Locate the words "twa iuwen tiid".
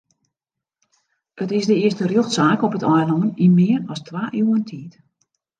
4.07-4.93